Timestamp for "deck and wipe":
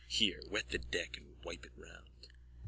0.79-1.63